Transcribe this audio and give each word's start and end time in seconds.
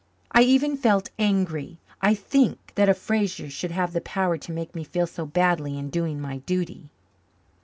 I 0.31 0.41
even 0.41 0.77
felt 0.77 1.11
angry, 1.19 1.77
I 2.01 2.15
think, 2.15 2.71
that 2.73 2.89
a 2.89 2.95
Fraser 2.95 3.51
should 3.51 3.69
have 3.69 3.93
the 3.93 4.01
power 4.01 4.35
to 4.35 4.51
make 4.51 4.73
me 4.73 4.83
feel 4.83 5.05
so 5.05 5.27
badly 5.27 5.77
in 5.77 5.91
doing 5.91 6.19
my 6.19 6.37
duty. 6.39 6.89